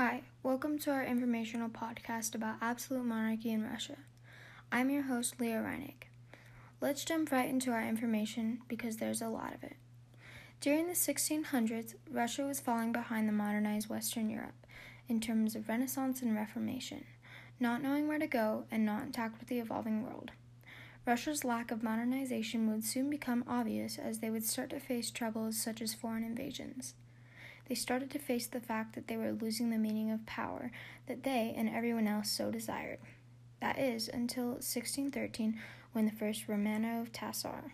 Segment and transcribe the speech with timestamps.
[0.00, 3.96] Hi, welcome to our informational podcast about absolute monarchy in Russia.
[4.70, 6.06] I'm your host, Leah Reinig.
[6.80, 9.74] Let's jump right into our information because there's a lot of it.
[10.60, 14.68] During the 1600s, Russia was falling behind the modernized Western Europe
[15.08, 17.04] in terms of Renaissance and Reformation,
[17.58, 20.30] not knowing where to go and not in intact with the evolving world.
[21.06, 25.60] Russia's lack of modernization would soon become obvious as they would start to face troubles
[25.60, 26.94] such as foreign invasions.
[27.68, 30.70] They started to face the fact that they were losing the meaning of power
[31.06, 32.98] that they and everyone else so desired.
[33.60, 35.60] That is, until 1613,
[35.92, 37.72] when the first Romanov Tsar.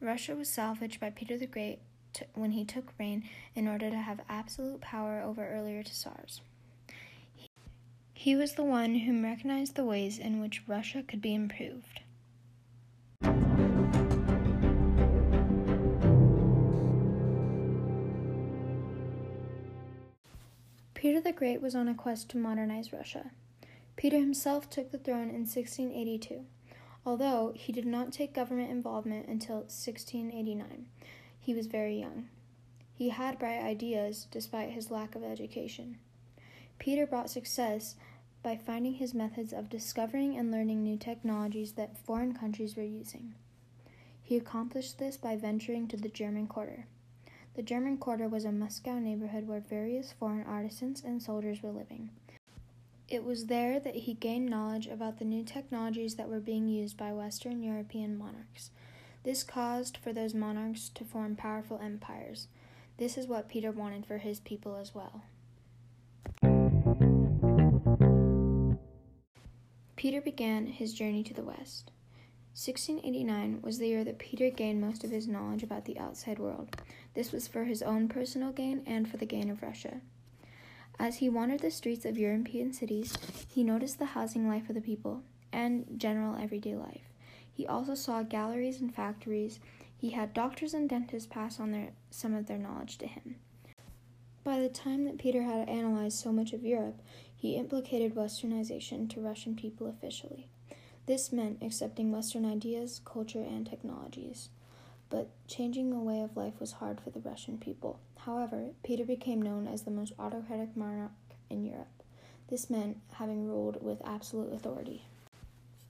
[0.00, 1.80] Russia was salvaged by Peter the Great
[2.14, 6.40] to, when he took reign in order to have absolute power over earlier Tsars.
[7.34, 7.48] He,
[8.14, 12.00] he was the one who recognized the ways in which Russia could be improved.
[20.98, 23.30] Peter the Great was on a quest to modernize Russia.
[23.94, 26.44] Peter himself took the throne in 1682,
[27.06, 30.86] although he did not take government involvement until 1689.
[31.38, 32.28] He was very young.
[32.92, 35.98] He had bright ideas despite his lack of education.
[36.80, 37.94] Peter brought success
[38.42, 43.36] by finding his methods of discovering and learning new technologies that foreign countries were using.
[44.20, 46.86] He accomplished this by venturing to the German quarter.
[47.58, 52.10] The German quarter was a Moscow neighborhood where various foreign artisans and soldiers were living.
[53.08, 56.96] It was there that he gained knowledge about the new technologies that were being used
[56.96, 58.70] by Western European monarchs.
[59.24, 62.46] This caused for those monarchs to form powerful empires.
[62.96, 65.24] This is what Peter wanted for his people as well.
[69.96, 71.90] Peter began his journey to the west.
[72.58, 76.76] 1689 was the year that Peter gained most of his knowledge about the outside world.
[77.14, 80.00] This was for his own personal gain and for the gain of Russia.
[80.98, 83.16] As he wandered the streets of European cities,
[83.48, 87.04] he noticed the housing life of the people and general everyday life.
[87.48, 89.60] He also saw galleries and factories.
[89.96, 93.36] He had doctors and dentists pass on their, some of their knowledge to him.
[94.42, 97.00] By the time that Peter had analyzed so much of Europe,
[97.36, 100.48] he implicated westernization to Russian people officially.
[101.08, 104.50] This meant accepting Western ideas, culture, and technologies.
[105.08, 107.98] But changing the way of life was hard for the Russian people.
[108.18, 111.12] However, Peter became known as the most autocratic monarch
[111.48, 112.02] in Europe.
[112.50, 115.06] This meant having ruled with absolute authority.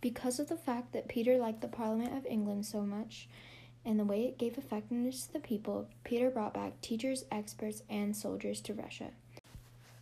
[0.00, 3.28] Because of the fact that Peter liked the Parliament of England so much,
[3.84, 8.16] and the way it gave effectiveness to the people, Peter brought back teachers, experts, and
[8.16, 9.10] soldiers to Russia.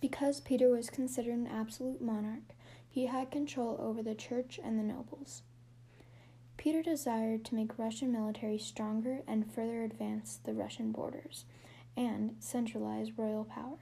[0.00, 2.56] Because Peter was considered an absolute monarch,
[2.96, 5.42] he had control over the church and the nobles.
[6.56, 11.44] Peter desired to make Russian military stronger and further advance the Russian borders
[11.94, 13.76] and centralize royal power.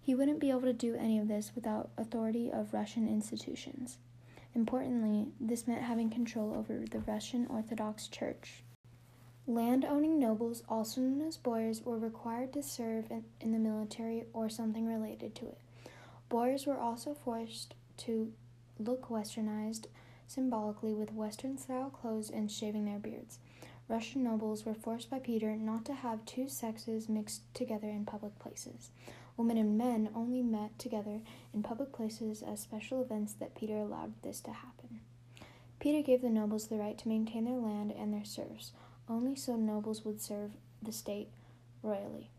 [0.00, 3.98] He wouldn't be able to do any of this without authority of Russian institutions.
[4.54, 8.62] Importantly, this meant having control over the Russian Orthodox Church.
[9.48, 14.48] Land owning nobles, also known as boyars, were required to serve in, the military or
[14.48, 15.58] something related to it.
[16.28, 18.32] Boyars were also forced to
[18.78, 19.86] look westernized
[20.26, 23.38] symbolically with Western style clothes and shaving their beards.
[23.88, 28.36] Russian nobles were forced by Peter not to have two sexes mixed together in public
[28.38, 28.90] places.
[29.36, 31.20] Women and men only met together
[31.54, 35.00] in public places as special events that Peter allowed this to happen.
[35.78, 38.72] Peter gave the nobles the right to maintain their land and their serfs,
[39.08, 40.50] only so nobles would serve
[40.82, 41.28] the state
[41.82, 42.30] royally.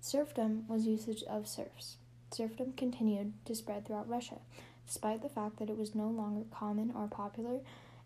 [0.00, 1.96] Serfdom was usage of serfs.
[2.32, 4.38] Serfdom continued to spread throughout Russia,
[4.86, 7.60] despite the fact that it was no longer common or popular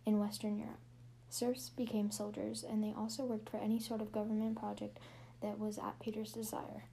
[0.05, 0.79] in Western Europe.
[1.29, 4.99] Serfs became soldiers, and they also worked for any sort of government project
[5.41, 6.85] that was at Peter's desire.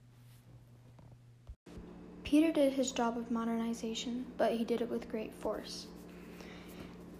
[2.24, 5.86] Peter did his job of modernization, but he did it with great force.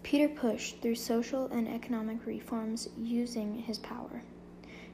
[0.02, 4.22] Peter pushed through social and economic reforms using his power.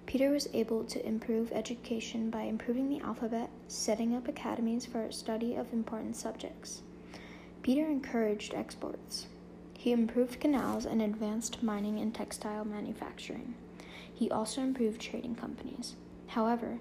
[0.07, 5.55] Peter was able to improve education by improving the alphabet, setting up academies for study
[5.55, 6.83] of important subjects.
[7.63, 9.27] Peter encouraged exports.
[9.77, 13.55] He improved canals and advanced mining and textile manufacturing.
[14.13, 15.95] He also improved trading companies.
[16.29, 16.79] However,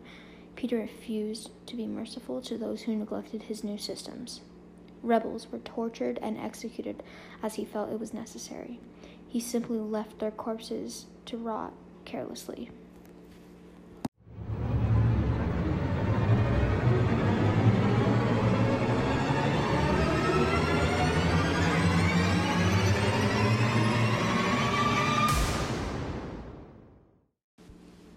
[0.56, 4.42] Peter refused to be merciful to those who neglected his new systems.
[5.04, 7.04] Rebels were tortured and executed
[7.42, 8.80] as he felt it was necessary.
[9.28, 11.74] He simply left their corpses to rot
[12.06, 12.70] carelessly.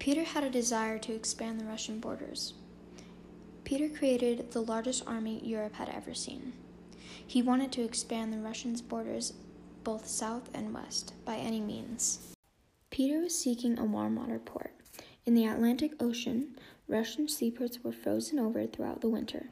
[0.03, 2.55] Peter had a desire to expand the Russian borders.
[3.63, 6.55] Peter created the largest army Europe had ever seen.
[7.25, 9.33] He wanted to expand the Russians' borders
[9.85, 12.35] both south and west by any means.
[12.91, 14.73] Peter was seeking a warm water port.
[15.25, 16.57] In the Atlantic Ocean,
[16.89, 19.51] Russian seaports were frozen over throughout the winter.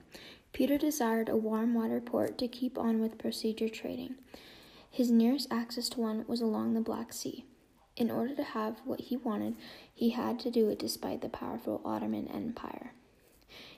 [0.53, 4.17] Peter desired a warm water port to keep on with procedure trading.
[4.91, 7.45] His nearest access to one was along the Black Sea.
[8.01, 9.57] In order to have what he wanted,
[9.93, 12.95] he had to do it despite the powerful Ottoman Empire.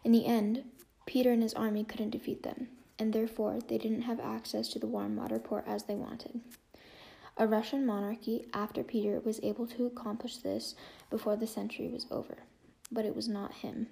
[0.04, 0.62] In the end,
[1.06, 2.68] Peter and his army couldn't defeat them,
[3.00, 6.40] and therefore they didn't have access to the warm water port as they wanted.
[7.36, 10.76] A Russian monarchy after Peter was able to accomplish this
[11.10, 12.44] before the century was over,
[12.92, 13.88] but it was not him.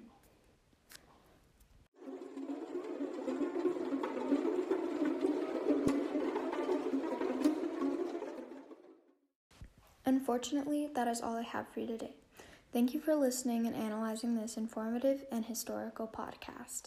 [10.31, 12.15] Unfortunately, that is all I have for you today.
[12.71, 16.83] Thank you for listening and analyzing this informative and historical podcast.